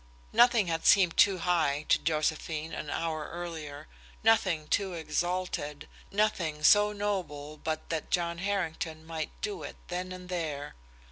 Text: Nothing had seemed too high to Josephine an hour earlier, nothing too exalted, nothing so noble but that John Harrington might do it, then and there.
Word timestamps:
Nothing 0.33 0.65
had 0.65 0.87
seemed 0.87 1.15
too 1.15 1.37
high 1.37 1.85
to 1.89 1.99
Josephine 1.99 2.73
an 2.73 2.89
hour 2.89 3.29
earlier, 3.31 3.87
nothing 4.23 4.67
too 4.67 4.93
exalted, 4.95 5.87
nothing 6.11 6.63
so 6.63 6.91
noble 6.91 7.55
but 7.57 7.89
that 7.89 8.09
John 8.09 8.39
Harrington 8.39 9.05
might 9.05 9.29
do 9.41 9.61
it, 9.61 9.75
then 9.89 10.11
and 10.11 10.27
there. 10.27 10.73